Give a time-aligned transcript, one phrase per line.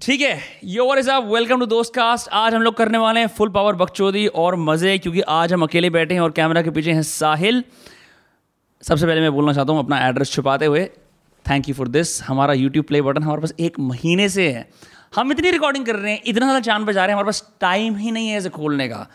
[0.00, 3.26] ठीक है your is आप वेलकम टू दोस्त कास्ट आज हम लोग करने वाले हैं
[3.26, 6.92] फुल पावर बकचोदी और मज़े, क्योंकि आज हम अकेले बैठे हैं और कैमरा के पीछे
[6.92, 7.62] हैं साहिल
[8.82, 10.84] सबसे पहले मैं बोलना चाहता हूँ अपना एड्रेस छुपाते हुए।
[11.46, 14.68] थैंक यू फॉर दिस हमारा यूट्यूब प्ले बटन हमारे पास एक महीने से है।
[15.16, 17.56] हम इतनी रिकॉर्डिंग कर रहे हैं, इतना ज़्यादा चाँद पे जा रहे हैं, हमारे पास
[17.60, 19.06] टाइम ही नहीं है इसे खोलने का।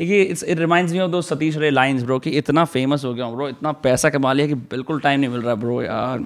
[0.00, 3.14] ये it's it reminds me of दो सतीश रे लाइंस ब्रो कि इतना फ़ेमस हो
[3.14, 6.24] गया ब्रो इतना पैसा कमा लिया कि बिल्कुल टाइम नहीं मिल रहा ब्रो यार।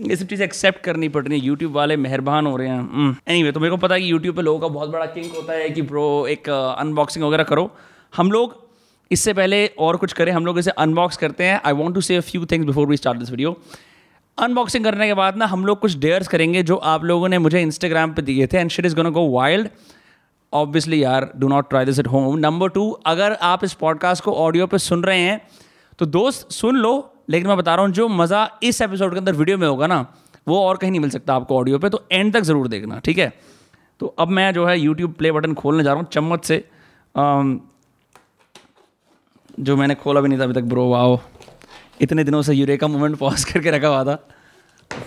[0.00, 3.34] ये सब चीज़ें एक्सेप्ट करनी पड़ रही है। यूट्यूब वाले मेहरबान हो रहे हैं। एनी
[3.34, 5.52] anyway, तो मेरे को पता है कि यूट्यूब पे लोगों का बहुत बड़ा किंक होता
[5.52, 7.70] है कि ब्रो एक अनबॉक्सिंग वगैरह करो।
[8.16, 8.56] हम लोग
[9.10, 12.20] इससे पहले और कुछ करें। हम लोग इसे अनबॉक्स करते हैं। I want to say
[12.20, 13.56] few things before we start this video
[14.38, 17.62] unboxing करने के बाद ना हम लोग कुछ डेयर्स करेंगे जो आप लोगों ने मुझे
[17.62, 19.68] इंस्टाग्राम पे दिए थे। And shit is gonna go wild
[20.52, 24.32] obviously यार do not try this at home number two अगर आप इस पॉडकास्ट को
[24.44, 25.40] ऑडियो पे सुन रहे हैं
[25.98, 26.92] तो दोस्त सुन लो।
[27.30, 30.04] लेकिन मैं बता रहा हूँ जो मज़ा इस एपिसोड के अंदर वीडियो में होगा ना
[30.48, 33.18] वो और कहीं नहीं मिल सकता आपको ऑडियो पे तो एंड तक ज़रूर देखना ठीक
[33.18, 33.32] है?
[34.00, 36.64] तो अब मैं जो है यूट्यूब प्ले बटन खोलने जा रहा हूँ चम्मच से।
[37.14, 37.60] आम,
[39.60, 41.18] जो मैंने खोला भी नहीं था अभी तक ब्रो वाओ
[42.00, 44.14] इतने दिनों से यूरेका मोमेंट पॉज करके रखा हुआ था।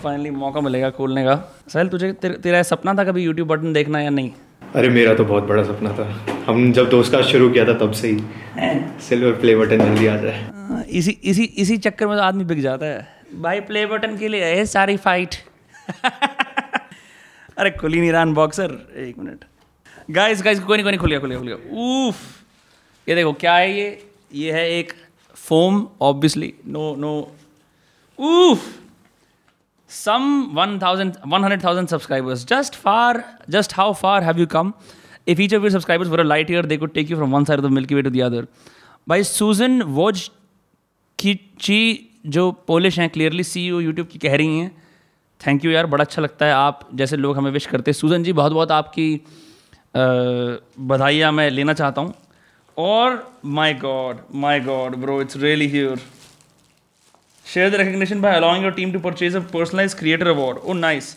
[0.02, 1.34] फाइनली मौका मिलेगा खोलने का।
[1.68, 4.30] सहल तुझे तेरा, सपना था कभी यूट्यूब बटन देखना या नहीं?
[4.76, 6.04] अरे मेरा तो बहुत बड़ा सपना था।
[6.46, 8.18] हम जब दोस्त का शुरू किया था तब से ही
[9.08, 12.60] सिल्वर प्ले बटन जल्दी आ जाए हाँ, इसी इसी इसी चक्कर में तो आदमी बिक
[12.60, 13.06] जाता है।
[13.42, 15.34] भाई प्ले बटन के लिए है सारी फाइट
[17.58, 19.44] अरे खुली नहीं रहा बॉक्सर एक मिनट।
[20.10, 21.56] गाइस गाइस कोई नहीं कोई नहीं खुलिया खुलिया खुलिया
[22.08, 22.16] ऊफ
[23.06, 24.06] ये देखो क्या है ये?
[24.34, 24.92] ये है एक
[25.36, 27.12] foam obviously no no
[28.18, 28.64] oof
[29.94, 30.22] some
[30.54, 34.72] one thousand one hundred thousand subscribers just far just how far have you come
[35.28, 37.60] if each of you subscribers were light year they could take you from one side
[37.60, 38.46] of the Milky Way to the other
[39.08, 40.28] by सूजन वॉज़
[41.18, 44.70] की ची जो Polish हैं clearly see you YouTube की कह रही हैं
[45.40, 47.94] थैंक यू यार, बड़ा अच्छा लगता है आप जैसे लोग हमें विश करते हैं.
[47.94, 49.20] सूजन जी, बहुत बहुत आपकी
[50.90, 52.14] बधाइयाँ मैं लेना चाहता हूँ।
[52.76, 56.00] और my god my god bro it's really here
[57.46, 61.16] share the recognition by allowing your team to purchase a personalize creator award oh nice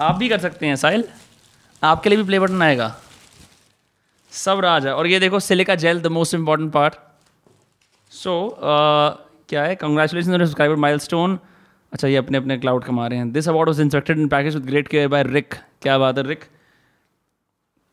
[0.00, 1.04] आप भी कर सकते हैं, साहिल।
[1.82, 2.94] आपके लिए भी प्ले बटन आएगा।
[4.32, 6.94] सब राज और ये देखो silica gel the most important part
[8.12, 9.74] so क्या है?
[9.76, 11.38] कंग्रेचुलेशन सब्सक्राइबर माइल स्टोन
[11.92, 14.66] अच्छा ये अपने अपने क्लाउड कमा रहे हैं। This award was inspected in package with
[14.66, 16.44] great care by Rick क्या बात है रिक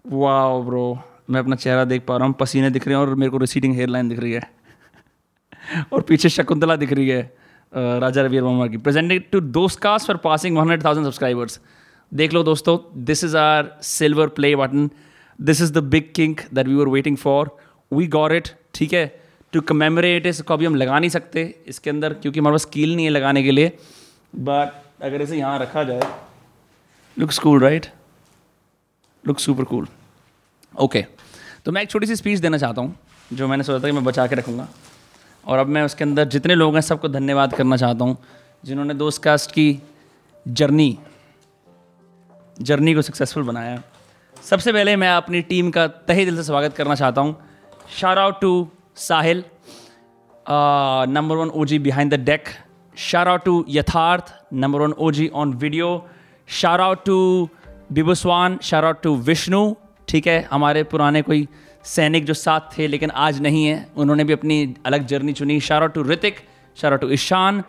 [0.05, 0.97] वाह ब्रो
[1.29, 3.75] मैं अपना चेहरा देख पा रहा हूँ। पसीने दिख रहे हैं और मेरे को रिसीडिंग
[3.75, 4.41] हेयर लाइन दिख रही है।
[5.93, 7.38] और पीछे शकुंतला दिख रही है।
[7.73, 11.59] राजा रवि वर्मा की। Presented to Dost cast for passing one hundred thousand subscribers
[12.11, 14.89] देख लो दोस्तों this is our silver play button
[15.39, 17.55] this is the big kink that we were waiting for
[17.91, 19.05] we got it ठीक है?
[19.53, 23.05] टू कमेमोरेट इसको अभी हम लगा नहीं सकते इसके अंदर, क्योंकि हमारे पास स्किल नहीं
[23.05, 23.71] है लगाने के लिए।
[24.37, 26.01] बट अगर इसे यहाँ रखा जाए
[27.17, 27.85] looks cool right
[29.23, 29.87] look super cool
[30.73, 31.05] okay
[31.65, 32.95] तो मैं एक छोटी सी स्पीच देना चाहता हूँ,
[33.31, 34.67] जो मैंने सोचा था कि मैं बचा के रखूँगा।
[35.45, 38.17] और अब मैं उसके अंदर जितने लोग हैं सबको धन्यवाद करना चाहता हूँ
[38.65, 39.67] जिन्होंने दोस्त कास्ट की
[40.47, 40.97] जर्नी
[42.61, 43.81] जर्नी को सक्सेसफुल बनाया
[44.43, 47.35] सबसे पहले मैं अपनी टीम का तहे दिल से स्वागत करना चाहता हूँ
[47.99, 48.67] shout out to
[48.97, 49.45] Sahil,
[50.45, 52.49] uh, number one OG behind the deck.
[52.97, 55.89] Shout to Yatharth number one O G on video
[56.49, 57.49] Shout out to
[57.93, 59.75] Bibuswan, shout out to Vishnu.
[60.07, 61.47] ठीक है हमारे पुराने कोई
[61.85, 65.87] सैनिक जो साथ थे, लेकिन आज नहीं है। उन्होंने भी अपनी अलग जर्नी चुनी। शारा
[65.87, 66.35] टू ऋतिक
[66.77, 67.63] शारा टू ईशान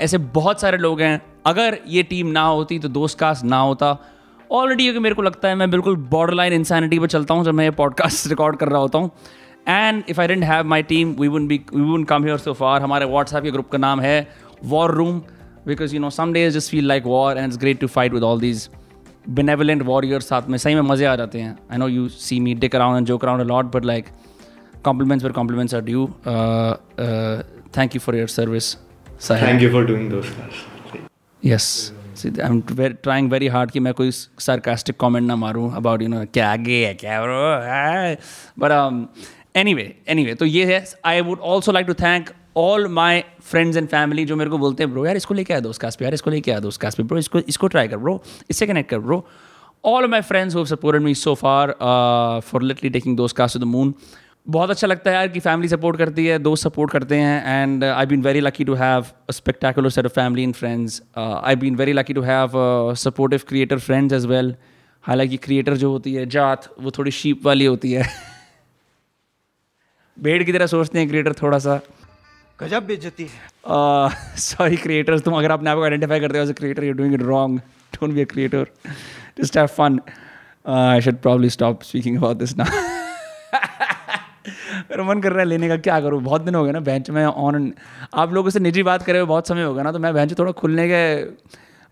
[0.00, 3.96] ऐसे बहुत सारे लोग हैं। अगर ये टीम ना होती तो दोस्त कास्ट ना होता।
[4.50, 7.54] ऑलरेडी क्योंकि मेरे को लगता है, मैं बिल्कुल बॉर्डर लाइन इंसानिटी पर चलता हूँ, जब
[7.54, 9.10] मैं ये पॉडकास्ट रिकॉर्ड कर रहा होता हूँ।
[9.68, 12.52] And if I didn't have my team we won't be we won't come here so
[12.52, 14.28] far हमारे व्हाट्सएप के ग्रुप का नाम है
[14.64, 15.18] war room
[15.66, 18.22] because you know some days just feel like war and it's great to fight with
[18.22, 18.68] all these
[19.30, 22.54] benevolent warrior साथ में सही में मज़े आ जाते हैं। I know you see me
[22.54, 24.06] day crowned and joke around lot but like
[24.84, 26.06] compliments for compliments are due
[27.76, 28.74] thank you for your service
[29.30, 30.22] thank you for doing
[31.42, 31.62] yes
[32.16, 36.08] see I am trying very hard कि मैं कोई sarcastic comment ना मारूँ about you
[36.08, 37.40] know क्या आगे है क्या bro
[38.58, 38.70] but
[39.56, 43.88] anyway anyway तो ये है। I would also like to thank all my friends and
[43.88, 46.14] family जो मेरे को बोलते हैं ब्रो यार इसको लेके आया दोस्त कास्ट पे यार
[46.14, 48.98] इसको लेके आया दोस्त कास्ट पे ब्रो इसको इसको ट्राई कर ब्रो इससे कनेक्ट कर
[48.98, 49.26] bro
[49.84, 51.74] all my friends who supported me so far
[52.44, 53.94] for literally taking Dost cast to the moon
[54.48, 57.84] बहुत अच्छा लगता है यार कि फैमिली सपोर्ट करती है, दोस्त सपोर्ट करते हैं and
[57.84, 61.92] I been very lucky to have spectacular set of family and friends I been very
[61.92, 62.50] lucky to have
[62.94, 64.54] supportive creator friends as well
[65.04, 68.02] हालाँकि क्रिएटर जो होती है, जात, वो थोड़ी शीप वाली होती है।
[70.18, 71.80] भेड़ की तरह सोचते हैं क्रिएटर थोड़ा सा।
[72.60, 76.54] गजब बेइज्जती है। सॉरी क्रिएटर्स तुम अगर अपने आप को आइडेंटिफाई करते हो as a
[76.54, 77.58] creator you doing it wrong
[77.94, 78.66] don't be a creator
[79.76, 79.98] fun.
[80.64, 82.66] Uh, I should probably stop speaking about this now.
[84.90, 86.20] मेरा मन कर रहा है लेने का क्या करूँ?
[86.22, 87.72] बहुत दिन हो गए ना बेंच में ऑन
[88.14, 90.38] आप लोगों से निजी बात करे हुए बहुत समय हो गया ना तो मैं बेंच
[90.38, 91.02] थोड़ा खुलने के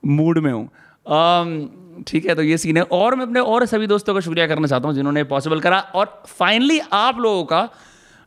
[0.09, 0.69] मूड में हूँ।
[1.07, 4.47] Um, ठीक है तो ये सीन है। और मैं अपने और सभी दोस्तों का शुक्रिया
[4.47, 7.69] करना चाहता हूँ जिन्होंने पॉसिबल करा। और फाइनली आप लोगों का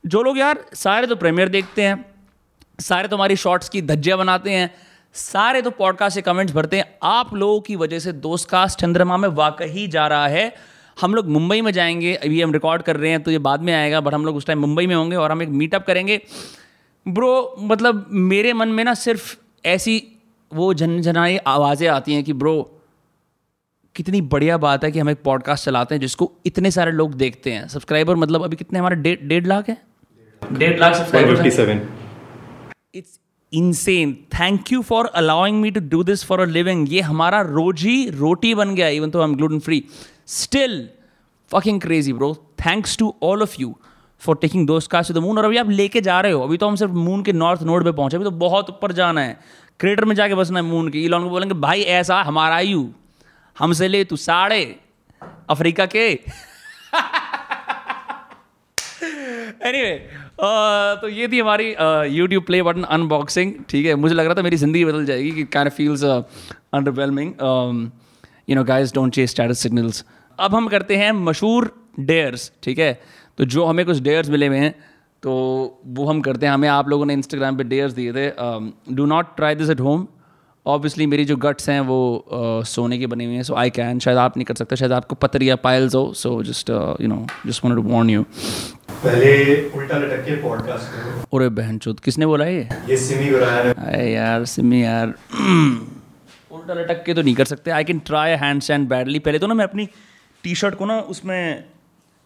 [0.06, 2.13] जो लोग यार सारे तो प्रीमियर देखते हैं।
[2.80, 4.74] सारे तो हमारी शॉर्ट्स की धज्जियाँ बनाते हैं
[5.14, 9.18] सारे तो पॉडकास्ट से कमेंट्स भरते हैं। आप लोगों की वजह से दोस्त कास्ट चंद्रमा
[9.18, 10.56] में वाकई जा रहा है।
[11.02, 13.74] हम लोग मुंबई में जाएँगे अभी हम रिकॉर्ड कर रहे हैं तो ये बाद में
[13.74, 16.22] आएगा बट हम लोग उस टाइम मुंबई में होंगे और हम एक मीटअप करेंगे।
[17.08, 19.36] ब्रो मतलब मेरे मन में ना सिर्फ़
[19.66, 20.08] ऐसी
[20.54, 22.82] वो झनझनाई आवाज़ें आती हैं कि ब्रो
[23.96, 27.52] कितनी बढ़िया बात है कि हम एक पॉडकास्ट चलाते हैं जिसको इतने सारे लोग देखते
[27.52, 28.96] हैं। सब्सक्राइबर मतलब अभी कितने हमारे?
[28.96, 29.78] डेढ़ डेढ़ लाख है?
[30.54, 32.03] डेढ़ lakh subscriber 157
[32.94, 33.20] it's
[33.54, 37.84] insane thank you for allowing me to do this for a living ये हमारा रोज
[37.84, 39.84] ही रोटी बन गया even though I am gluten free
[40.28, 40.90] still
[41.52, 42.34] fucking crazy bro
[42.66, 43.76] thanks to all of you
[44.22, 46.58] for taking Dost cast to the moon और अभी आप लेके जा रहे हो, अभी
[46.58, 49.40] तो हम सिर्फ़ मून के नॉर्थ नोड पे पहुँचे, अभी तो बहुत ऊपर जाना है।
[49.80, 52.94] क्रेटर में जाके बसना है मून के। इलॉन को बोलेंगे, भाई, ऐसा हमारा यू
[53.60, 54.80] हमसे ले तू साढ़े
[55.50, 56.08] अफ्रीका के।
[59.68, 60.23] एनीवे
[61.02, 61.70] तो ये थी हमारी
[62.10, 63.96] यूट्यूब प्ले बटन अनबॉक्सिंग ठीक है?
[63.96, 67.34] मुझे लग रहा था मेरी ज़िंदगी बदल जाएगी, कि can feels underwhelming
[68.50, 70.04] you know guys don't chase status signals
[70.40, 72.94] अब हम करते हैं मशहूर डेयर्स ठीक है?
[73.38, 74.74] तो जो हमें कुछ डेयर्स मिले हुए हैं
[75.24, 75.32] तो
[75.88, 78.30] वो हम करते हैं। हमें आप लोगों ने इंस्टाग्राम पे डेयर्स दिए थे।
[78.96, 80.08] Do not try this at home
[80.66, 81.96] obviously मेरी जो गट्स हैं वो
[82.28, 84.92] uh, सोने की बनी हुई हैं सो आई कैन शायद आप नहीं कर सकते शायद
[84.92, 86.70] आपको पतरी या पायल्स हो so just
[87.02, 89.34] you know just wanted to warn you पहले
[89.70, 92.70] उल्टा लटक के पॉडकास्ट करो। अरे बहन चोद किसने बोला ये?
[92.90, 95.14] ये सिमी गुराया ने। अरे यार सिमी यार।
[96.52, 99.54] उल्टा लटक के तो नहीं कर सकते। I can try handstand badly पहले तो ना
[99.54, 99.88] मैं अपनी
[100.44, 101.64] टी शर्ट को ना उसमें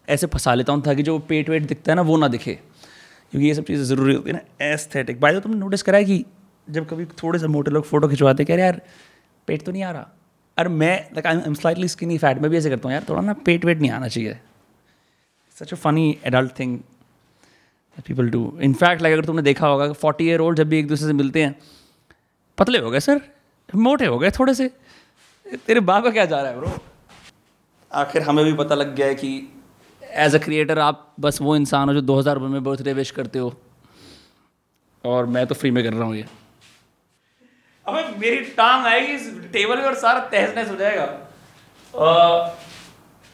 [0.08, 2.58] ऐसे फंसा लेता हूँ ताकि जो पेट वेट दिखता है ना वो ना दिखे।
[3.30, 6.24] क्योंकि ये सब चीज़ें ज़रूरी होती है ना एस्थेटिक बाय तुमने नोटिस करा है कि
[6.70, 8.80] जब कभी थोड़े से मोटे लोग फ़ोटो खिंचवाते कह रहे यार,
[9.48, 10.08] पेट तो नहीं आ रहा।
[10.56, 13.20] अरे मैं like I am slightly skinny fat मैं भी ऐसे करता हूँ यार, थोड़ा
[13.22, 14.38] ना पेट वेट नहीं आना चाहिए।
[15.56, 16.78] Such a funny adult thing
[18.06, 21.06] people do in fact like अगर तुमने देखा होगा फोर्टी ईयर ओल्ड जब भी एक दूसरे
[21.06, 21.54] से मिलते हैं,
[22.58, 23.20] पतले हो गए सर,
[23.68, 24.70] मोटे हो गए थोड़े से।
[25.66, 26.78] तेरे बाप का क्या जा रहा है ब्रो
[27.90, 29.30] आखिर हमें भी पता लग गया है कि
[30.02, 33.38] एज अ क्रिएटर आप बस वो इंसान हो जो 2000 रुपये में बर्थडे विश करते
[33.38, 33.54] हो।
[35.04, 36.24] और मैं तो फ्री में कर रहा हूँ ये।
[37.88, 41.06] अबे मेरी टांग आएगी इस टेबल पे और सारा तहस नहस हो जाएगा।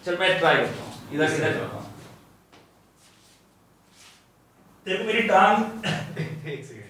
[0.05, 1.83] चल मैं ट्राई करता हूँ। इधर इधर करता हूँ।
[4.87, 5.87] देखो मेरी टांग
[6.49, 6.83] एक सेकंड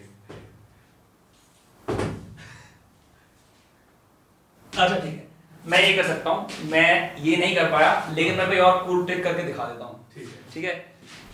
[4.72, 5.26] अच्छा ठीक है।
[5.66, 9.05] मैं ये कर सकता हूँ। मैं ये नहीं कर पाया लेकिन मैं कोई और कूल
[9.06, 10.75] ट्रिक करके दिखा देता हूँ। ठीक है। ठीक है?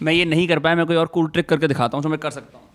[0.02, 2.18] मैं ये नहीं कर पाया मैं कोई और कूल ट्रिक करके दिखाता हूँ जो मैं
[2.18, 2.68] कर सकता हूँ।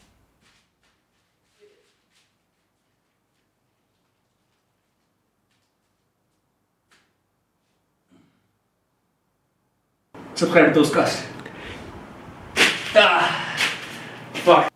[10.37, 11.03] सब्सक्राइब तो उसका।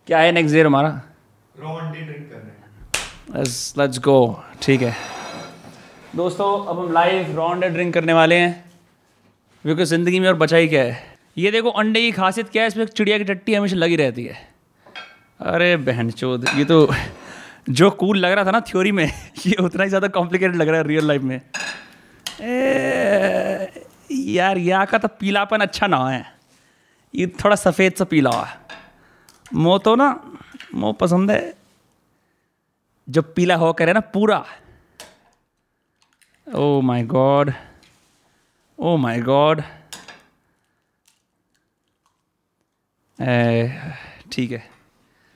[0.06, 0.88] क्या है नेक्स्ट ईयर हमारा
[1.54, 4.94] रॉ अंडे ड्रिंक कर रहे हैं लेट्स लेट्स गो ठीक है।
[6.16, 8.52] दोस्तों अब हम लाइव रॉन्डे ड्रिंक करने वाले हैं।
[9.64, 10.96] क्योंकि ज़िंदगी में और बचा ही क्या है?
[11.36, 12.68] ये देखो अंडे की खासियत क्या है?
[12.68, 14.36] इसमें चिड़िया की टट्टी हमेशा लगी रहती है।
[15.40, 16.86] अरे बहन चोद ये तो
[17.70, 19.04] जो कूल लग रहा था ना थ्योरी में
[19.46, 21.40] ये उतना ही ज़्यादा कॉम्प्लिकेटेड लग रहा है रियल लाइफ में।
[22.40, 22.46] ए,
[24.10, 26.24] यार, यहाँ का तो पीलापन अच्छा ना है।
[27.14, 28.58] ये थोड़ा सफ़ेद सा पीला हुआ है।
[29.54, 30.08] मोह तो ना
[30.74, 31.54] मोह पसंद है।
[33.08, 34.44] जो पीला हो करे ना, पूरा।
[36.46, 37.52] Oh my god
[38.78, 39.60] oh my god
[44.32, 44.58] ठीक है।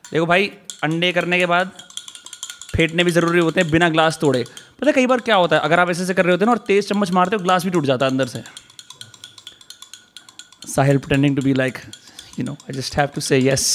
[0.04, 0.46] देखो भाई,
[0.84, 1.70] अंडे करने के बाद
[2.76, 4.42] फेंटने भी ज़रूरी होते हैं, बिना ग्लास तोड़े।
[4.80, 6.46] पता है, कई बार क्या होता है, अगर आप ऐसे ऐसे कर रहे होते हैं
[6.46, 8.42] ना, और तेज़ चम्मच मारते हो, ग्लास भी टूट जाता है अंदर से।
[10.76, 11.80] Sahil pretending to be like
[12.38, 13.66] you know i just have to say yes.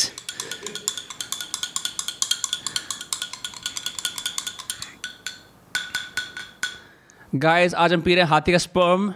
[7.35, 9.13] Guys आज हम पी रहे हैं हाथी का स्पर्म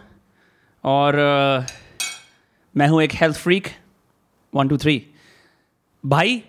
[0.83, 1.65] और अ,
[2.75, 3.67] मैं हूँ एक health freak
[4.53, 4.95] one two three
[6.03, 6.41] भाई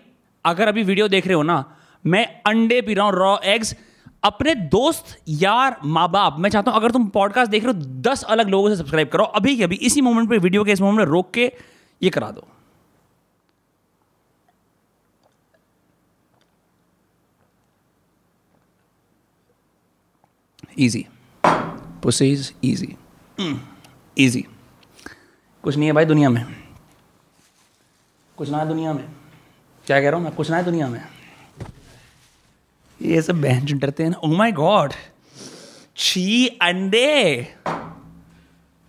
[0.45, 1.63] अगर अभी वीडियो देख रहे हो ना
[2.05, 3.75] मैं अंडे पी रहा हूँ रॉ एग्स
[4.25, 8.23] अपने दोस्त, यार माँ बाप मैं चाहता हूँ अगर तुम पॉडकास्ट देख रहे हो, दस
[8.23, 11.05] अलग लोगों से सब्सक्राइब करो। अभी अभी, इसी मोमेंट पे वीडियो के इस मोमेंट में
[11.05, 11.51] रोक के
[12.01, 12.47] ये करा दो।
[20.77, 21.05] इजी
[22.03, 22.95] पुसीज ईजी
[24.17, 24.45] ईजी
[25.63, 26.45] कुछ नहीं है भाई दुनिया में।
[28.37, 29.05] कुछ ना है दुनिया में।
[29.85, 30.35] क्या कह रहा हूँ मैं?
[30.35, 31.01] कुछ ना है दुनिया में।
[32.99, 34.93] ये सब बहन जो डरते हैं ना ओ माय गॉड
[35.97, 37.47] छी अंडे।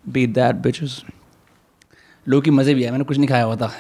[0.04, 1.00] बीट दैट बिचेस
[2.26, 3.72] लोग की मज़े भी आए मैंने कुछ नहीं खाया हुआ था।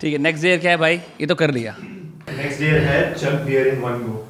[0.00, 0.96] ठीक है नेक्स्ट ईयर क्या है भाई?
[1.20, 4.26] ये तो कर लिया। नेक्स्ट ईयर है chug beer in one go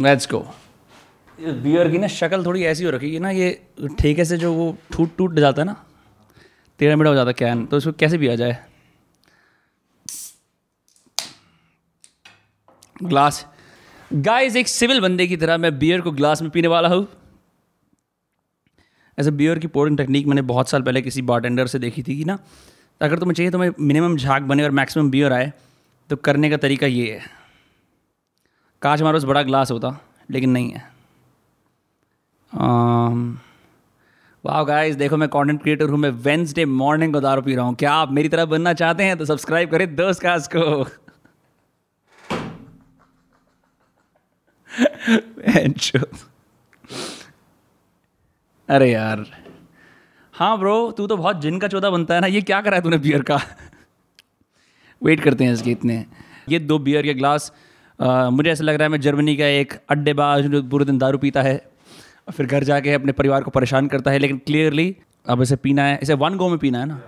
[0.00, 0.40] let's go
[1.38, 3.50] beer की ना शक्ल थोड़ी ऐसी हो रखी है ना ये
[4.00, 5.76] ठेके से जो वो टूट टूट जाता है ना
[6.80, 8.58] टेढ़ा मेढ़ा हो जाता है कैन तो इसको कैसे पिया जाए?
[13.02, 13.46] ग्लास
[14.10, 17.06] गाइस एक सिविल बंदे की तरह मैं बियर को ग्लास में पीने वाला हूँ।
[19.18, 22.24] ऐसे बियर की पोरिंग टेक्निक मैंने बहुत साल पहले किसी बारटेंडर से देखी थी कि
[22.24, 22.38] ना,
[23.00, 25.52] अगर तुम्हें चाहिए तुम्हें मिनिमम झाग बने और मैक्सिमम बियर आए
[26.10, 27.20] तो करने का तरीका ये है।
[28.82, 29.98] कांच हमारे पास बड़ा ग्लास होता,
[30.30, 30.82] लेकिन नहीं है।
[34.44, 37.74] वाह गाइस देखो मैं कंटेंट क्रिएटर हूँ, मैं वेंसडे मॉर्निंग को दारू पी रहा हूँ।
[37.74, 40.84] क्या आप मेरी तरह बनना चाहते हैं तो सब्सक्राइब करें दोस्त कास्ट को।
[48.68, 49.24] अरे यार।
[50.34, 52.82] हाँ ब्रो तू तो बहुत जिन का चौदह बनता है ना ये क्या करा है
[52.82, 53.40] तूने बियर का?
[55.02, 56.04] वेट करते हैं इसके इतने।
[56.48, 57.52] ये दो बियर के ग्लास
[58.00, 61.18] आ, मुझे ऐसा लग रहा है मैं जर्मनी का एक अड्डेबाज जो पूरे दिन दारू
[61.18, 61.56] पीता है
[62.28, 64.96] और फिर घर जाके अपने परिवार को परेशान करता है लेकिन क्लियरली
[65.28, 67.00] अब इसे पीना है इसे वन गो में पीना है ना।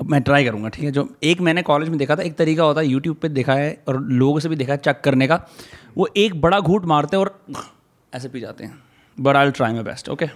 [0.00, 0.90] अब मैं ट्राई करूँगा, ठीक है?
[0.90, 3.82] जो एक मैंने कॉलेज में देखा था, एक तरीका होता है यूट्यूब पे देखा है
[3.88, 5.40] और लोगों से भी देखा है चेक करने का।
[5.96, 7.64] वो एक बड़ा घूट मारते हैं और
[8.12, 8.82] ऐसे पी जाते हैं।
[9.18, 10.26] But I try my best okay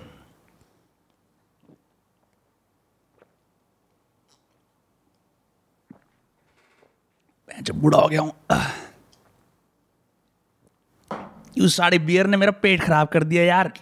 [7.48, 8.32] जब बूढ़ा हो गया हूँ,
[11.58, 13.72] यू साड़ी बियर ने मेरा पेट खराब कर दिया यार।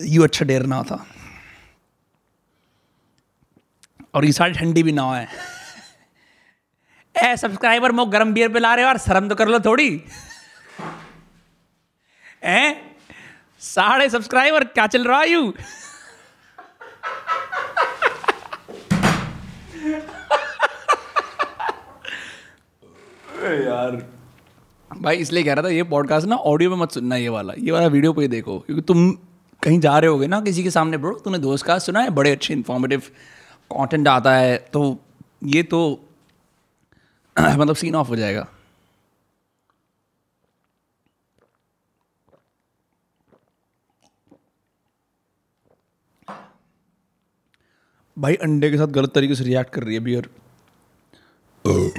[0.00, 1.04] यू अच्छा डेर ना था।
[4.14, 5.28] और ये सारी ठंडी भी ना है
[7.14, 9.88] ए सब्सक्राइबर मो गरम बियर पे ला रहे हो और शर्म तो कर लो थोड़ी।
[12.44, 12.74] ए
[13.62, 15.52] साढ़े सब्सक्राइबर क्या चल रहा है यू?
[23.46, 23.96] यार।
[24.90, 27.72] भाई इसलिए कह रहा था ये पॉडकास्ट ना ऑडियो में मत सुनना ये वाला। ये
[27.72, 29.10] वाला वीडियो पे ही देखो क्योंकि तुम
[29.66, 32.10] कहीं जा रहे होगे ना किसी के सामने ब्रो तूने दोस्त का सुना है?
[32.10, 33.00] बड़े अच्छे इन्फॉर्मेटिव
[33.70, 34.98] कंटेंट आता है। तो
[35.44, 35.80] ये तो
[37.38, 38.46] मतलब सीन ऑफ़ हो जाएगा।
[48.16, 50.28] भाई अंडे के साथ गलत तरीके से रिएक्ट कर रही है बियर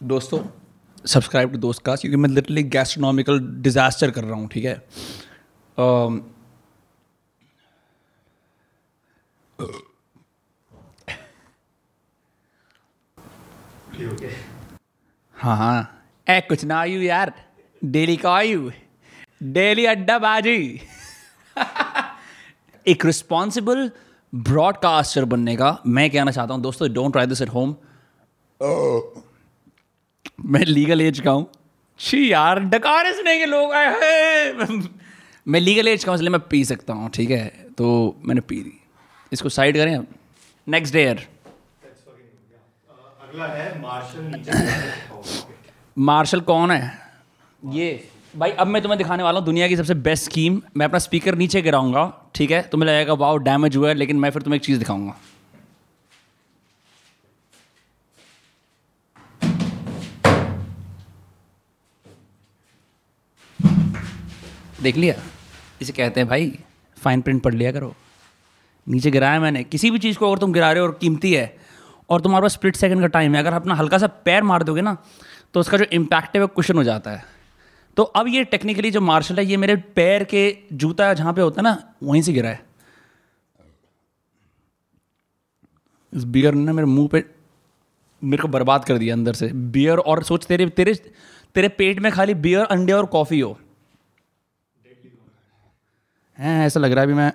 [0.00, 0.40] दोस्तों
[1.08, 4.82] सब्सक्राइब टू दोस्त कास्ट क्योंकि मैं लिटरली गैस्ट्रोनॉमिकल डिज़ास्टर कर रहा हूँ ठीक है?
[5.78, 6.20] Um,
[15.36, 15.80] हाँ हाँ।
[16.26, 17.32] ए कुछ ना आयु यार।
[17.82, 18.70] डेली का आयु।
[19.42, 20.58] डेली अड्डा बाजी
[22.86, 23.90] एक रिस्पॉन्सिबल
[24.32, 27.74] ब्रॉडकास्टर बनने का मैं कहना चाहता हूँ दोस्तों don't try this at home
[30.38, 31.46] मैं लीगल एज का हूँ।
[32.00, 34.82] छी यार डकारे सुनेंगे लोग आए हैं।
[35.46, 37.46] मैं लीगल एज का हूँ इसलिए मैं पी सकता हूँ ठीक है?
[37.78, 38.72] तो मैंने पी ली।
[39.32, 40.06] इसको साइड करें अब
[40.66, 41.26] नेक्स्ट डे ईयर
[43.22, 44.40] अगला है मार्शल
[45.96, 46.92] मार्शल कौन है?
[47.62, 50.98] ये। भाई अब मैं तुम्हें दिखाने वाला हूँ दुनिया की सबसे बेस्ट स्कीम मैं अपना
[50.98, 52.62] स्पीकर नीचे गिराऊँगा ठीक है?
[52.62, 55.14] तुम्हें लगेगा वाओ डैमेज हुआ है लेकिन मैं फिर तुम्हें एक चीज़ दिखाऊँगा।
[64.82, 65.14] देख लिया।
[65.82, 66.58] इसे कहते हैं, भाई
[66.98, 67.94] फाइन प्रिंट पढ़ लिया करो।
[68.86, 71.56] नीचे गिराया मैंने। किसी भी चीज़ को अगर तुम गिरा रहे हो और कीमती है,
[72.10, 74.82] और तुम्हारे पास स्प्लिट सेकंड का टाइम है, अगर अपना हल्का सा पैर मार दोगे
[74.82, 74.96] ना
[75.54, 77.24] तो उसका जो इम्पैक्ट है वो क्वेश्चन हो जाता है।
[77.96, 81.60] तो अब ये टेक्निकली जो मार्शल है, ये मेरे पैर के जूता जहाँ पे होता
[81.60, 82.66] है ना, वहीं से गिरा है।
[86.12, 87.24] इस बियर ने मेरे मुँह पे,
[88.22, 90.94] मेरे को बर्बाद कर दिया अंदर से। बियर और सोच, तेरे तेरे
[91.54, 93.58] तेरे पेट में खाली बियर अंडे और कॉफ़ी हो।
[96.38, 97.32] हैं ऐसा लग रहा है अभी मैं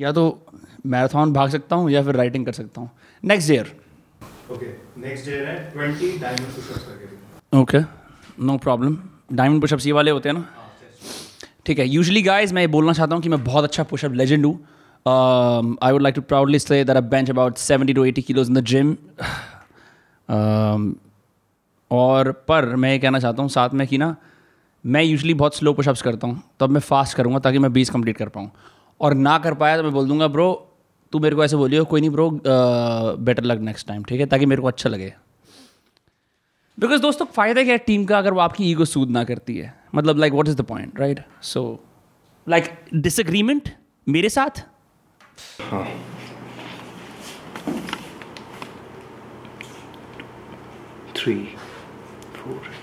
[0.00, 0.24] या तो
[0.86, 2.90] मैराथन भाग सकता हूँ या फिर राइटिंग कर सकता हूँ।
[3.24, 3.72] Next year
[4.52, 4.66] okay
[5.00, 7.80] next year है 20 diamond pushups okay
[8.46, 8.98] no problem
[9.32, 10.48] diamond pushups ये वाले होते हैं ना?
[11.66, 14.46] ठीक है यूजली गाइज़ मैं ये बोलना चाहता हूँ कि मैं बहुत अच्छा पुशअप लेजेंड
[14.46, 14.58] हूँ।
[15.06, 18.62] Would like to proudly say that I bench about 70 to 80 kilos in the
[18.70, 18.88] gym.
[20.28, 20.86] Um,
[21.90, 24.08] और पर मैं ये कहना चाहता हूँ साथ में कि ना
[24.84, 27.90] मैं यूजली बहुत स्लो पुशअप्स करता हूँ तो अब मैं फास्ट करूँगा ताकि मैं बीस
[27.90, 28.50] कंप्लीट कर पाऊँ।
[29.00, 30.52] और ना कर पाया तो मैं बोल दूँगा, ब्रो,
[31.12, 34.26] तू मेरे को ऐसे बोलियो, कोई नहीं ब्रो बेटर लग नेक्स्ट टाइम ठीक है?
[34.26, 35.12] ताकि मेरे को अच्छा लगे।
[36.78, 39.74] बिकॉज़ दोस्तों, फ़ायदा क्या है टीम का अगर वो आपकी ईगो सूद ना करती है?
[39.94, 41.62] मतलब like what is the point right so
[42.46, 43.68] like disagreement
[44.06, 44.64] मेरे साथ?
[45.70, 45.86] हाँ।
[51.16, 51.34] थ्री
[52.34, 52.74] फोर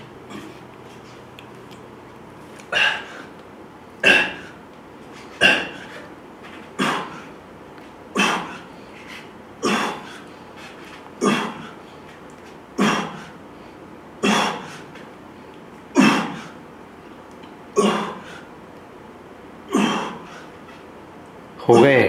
[21.60, 22.02] हो गए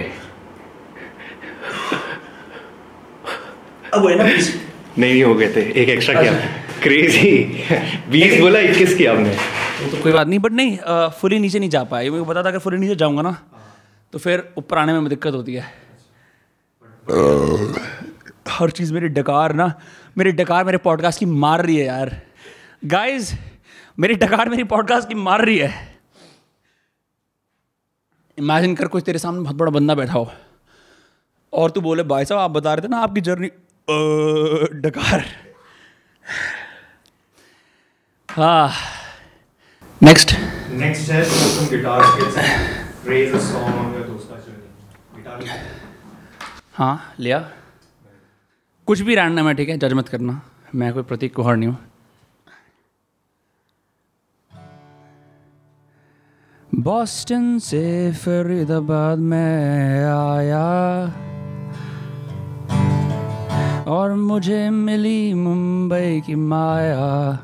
[4.08, 4.50] अब ना प्लीज़
[4.98, 6.32] नहीं हो गए थे। एक एक्स्ट्रा किया।
[6.82, 7.30] क्रेजी
[8.10, 9.36] बीस बोला इक्कीस किया आपने
[9.90, 10.76] तो कोई बात नहीं बट नहीं
[11.20, 13.32] फुली नीचे नहीं जा पाए मेरे को पता था अगर फुली नीचे जाऊँगा ना
[14.12, 15.64] तो फिर ऊपर आने में दिक्कत होती है।
[18.48, 19.72] हर चीज़ मेरी डकार ना
[20.18, 22.16] मेरी डकार मेरे पॉडकास्ट की मार रही है यार।
[22.84, 23.32] गाइस
[23.98, 25.72] मेरी डकार मेरी पॉडकास्ट की मार रही है।
[28.38, 30.30] इमेजिन कर कुछ तेरे सामने बहुत बड़ा बंदा बैठा हो।
[31.52, 33.48] और तू बोले भाई साहब आप बता रहे थे ना आपकी जर्नी
[33.88, 35.24] डकार।
[38.28, 38.70] हाँ।
[40.00, 40.32] नेक्स्ट
[40.70, 42.36] नेक्स्ट है तुम guitar skills
[43.08, 45.44] raise a song on your dost journey guitar
[46.74, 47.38] हाँ लिया।
[48.88, 49.76] कुछ भी रैंडम है ठीक है?
[49.78, 50.40] जज मत करना।
[50.74, 51.78] मैं कोई प्रतीक कुहर नहीं हूँ।
[56.72, 61.25] बॉस्टन से फरीदाबाद में आया।
[63.88, 67.38] और मुझे मिली मुंबई की माया।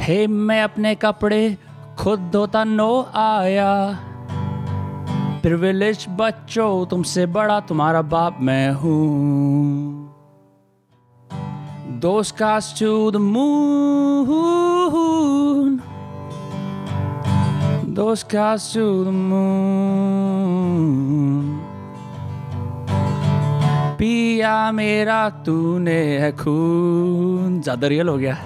[0.00, 1.58] हे, मैं अपने कपड़े
[1.98, 3.98] खुद धोता नो आया।
[5.42, 10.02] प्रिविलेज बच्चों, तुमसे बड़ा तुम्हारा बाप मैं हूँ।
[12.02, 15.80] to the moon
[17.94, 21.11] Those cars to the moon
[24.52, 28.36] पिया मेरा तूने है खून। ज़्यादा रियल हो गया।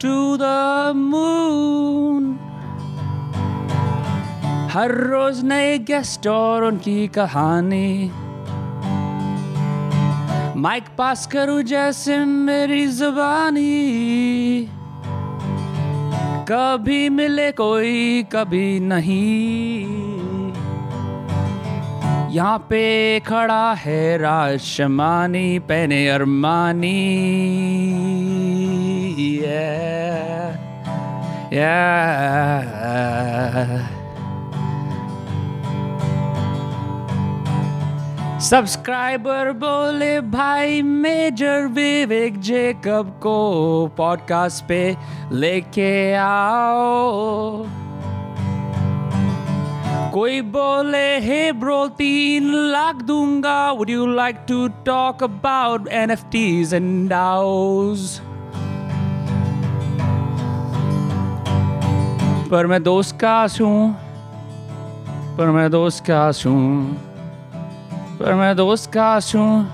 [0.00, 2.24] To the moon
[4.72, 8.10] हर रोज नए गेस्ट और उनकी कहानी।
[10.60, 13.72] माइक पास करूँ जैसे मेरी जुबानी।
[16.50, 20.05] कभी मिले कोई, कभी नहीं।
[22.36, 26.90] यहाँ पे खड़ा है राज शमानी पहने अरमानी.
[38.40, 43.36] सब्सक्राइबर बोले, भाई मेजर विवेक जेकब को
[43.96, 44.96] पॉडकास्ट पे
[45.32, 47.66] लेके आओ
[50.16, 56.24] कोई बोले, हे ब्रो, तीन लाख दूँगा। Would you like to talk about N F
[56.24, 57.10] Ts and
[62.50, 63.92] पर मैं दोस्त का हूँ।
[65.36, 66.94] पर मैं दोस्त का हूँ।
[68.18, 69.64] पर मैं दोस्त का हूँ।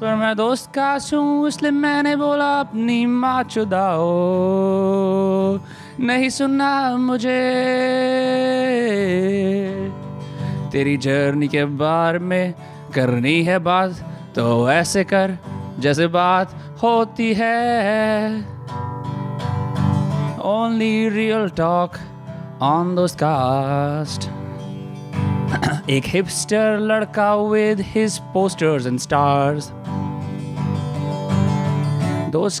[0.00, 4.02] पर मैं दोस्त का हूँ, इसलिए मैंने बोला, अपनी माँ चुदाओ।
[6.00, 8.61] नहीं सुनना मुझे।
[10.72, 12.54] तेरी जर्नी के बारे में
[12.94, 13.90] करनी है बात
[14.36, 15.38] तो ऐसे कर
[15.78, 18.36] जैसे बात होती है।
[20.44, 21.90] Only real talk
[22.62, 24.30] on Dost cast
[25.90, 29.72] एक हिपस्टर लड़का with his posters and stars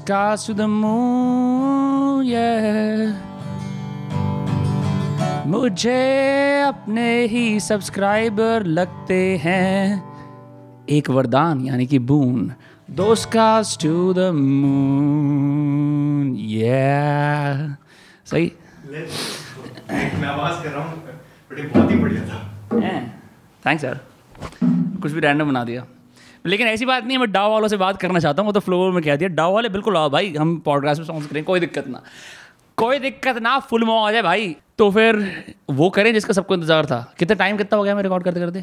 [0.00, 3.31] cars to the moon, yeah.
[5.46, 10.04] मुझे अपने ही सब्सक्राइबर लगते हैं।
[10.88, 12.52] एक वरदान यानी कि बून
[13.24, 14.68] cars to the moon,
[16.36, 17.76] yeah.
[18.26, 18.52] सही?
[19.92, 21.02] मैं आवाज़ कर रहा हूँ
[21.52, 22.38] बहुत ही बढ़िया था।
[23.66, 24.00] थैंक्स यार।
[25.02, 25.86] कुछ भी रैंडम बना दिया।
[26.46, 28.60] लेकिन ऐसी बात नहीं है मैं डाव वालों से बात करना चाहता हूँ वो तो
[28.60, 31.60] फ्लो में कह दिया। डाव वाले बिल्कुल आओ भाई हम पॉडकास्ट में सॉन्ग्स करें कोई
[31.60, 32.02] दिक्कत ना।
[32.76, 35.16] कोई दिक्कत ना फुल मौज है भाई। तो फिर
[35.70, 38.60] वो करें जिसका सबको इंतज़ार था। कितना टाइम कितना हो गया मैं रिकॉर्ड करते करते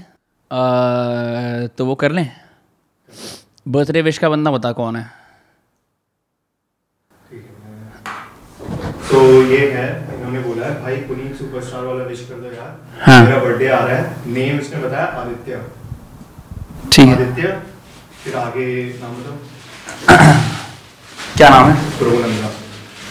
[1.78, 2.30] तो वो कर लें।
[3.67, 5.06] बर्थडे विश का बंदा बता कौन है।
[9.10, 13.24] तो ये है इन्होंने बोला है भाई पुनीत सुपरस्टार वाला विश कर दो यार। हाँ।
[13.26, 15.62] मेरा बर्थडे आ रहा है। नेम इसने बताया आदित्य।
[16.91, 17.52] ठीक है। आदित्य
[18.24, 18.67] फिर आगे
[19.02, 19.38] नाम बताओ।
[21.38, 21.76] क्या नाम है?
[21.98, 22.50] प्रो नंगा।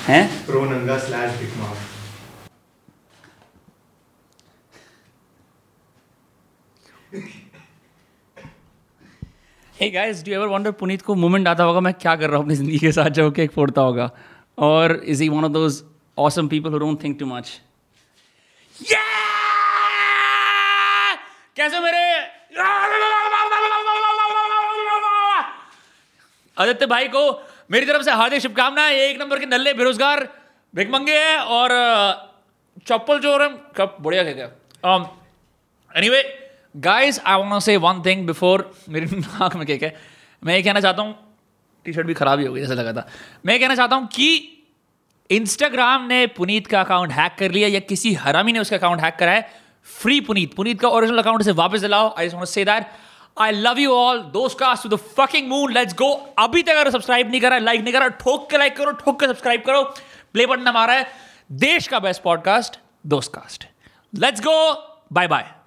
[0.06, 0.24] हैं?
[0.46, 1.30] प्रो नंगा slash
[9.78, 12.36] बिकमा hey guys do ever wonder Puneet को मोमेंट आता होगा मैं क्या कर रहा
[12.36, 14.10] हूँ अपनी ज़िंदगी के साथ जब केक फोड़ता होगा?
[14.58, 15.82] और is he one of those
[16.18, 17.60] awesome people who don't think too much
[21.56, 21.98] कैसे मेरे?
[26.56, 27.22] आदित्य भाई को
[27.70, 30.28] मेरी तरफ़ से हार्दिक शुभकामनाएँ। एक नंबर के नल्ले बेरोजगार
[30.74, 31.70] भिकमंगे हैं और
[32.86, 34.94] चप्पल चोर हैं। कब बढ़िया क्या क्या
[35.90, 36.22] anyway
[36.78, 39.94] guys I want say one thing before मेरी नाक में केक है।
[40.42, 41.14] मैं ये कहना चाहता हूँ
[41.84, 43.06] टी शर्ट भी खराब ही हो गई जैसे लगा था।
[43.46, 44.28] मैं ये कहना चाहता हूँ कि
[45.30, 49.16] इंस्टाग्राम ने पुनीत का अकाउंट हैक कर लिया या किसी हरामी ने उसका अकाउंट हैक
[49.16, 49.50] करा है।
[49.86, 52.86] फ्री पुनीत। पुनीत का ओरिजिनल अकाउंट से वापस दिलाओ। I just say that
[53.40, 57.30] I love you all dost to the fucking moon let's go अभी तक अगर सब्सक्राइब
[57.30, 59.82] नहीं करा लाइक नहीं करा, ठोक के लाइक करो, ठोक के सब्सक्राइब करो।
[60.32, 61.06] प्ले बटन हमारा है।
[61.52, 63.66] देश का best podcast Dost cast
[64.14, 64.56] let's go
[65.12, 65.57] bye bye